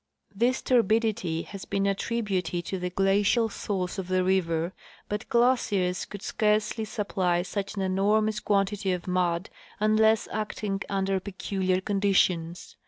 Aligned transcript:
This 0.33 0.63
turbidity 0.63 1.43
has 1.43 1.65
been 1.65 1.85
attributed 1.85 2.65
to 2.65 2.79
the 2.79 2.89
glacial 2.89 3.49
source 3.49 3.99
of 3.99 4.07
the 4.07 4.23
river, 4.23 4.73
but 5.07 5.29
glaciers 5.29 6.05
could 6.05 6.23
scarcely 6.23 6.85
supply 6.85 7.43
such 7.43 7.75
an 7.75 7.83
enormous 7.83 8.39
quantity 8.39 8.93
of 8.93 9.07
mud 9.07 9.51
unless 9.79 10.27
acting 10.31 10.81
under 10.89 11.19
peculiar 11.19 11.81
conditions. 11.81 12.77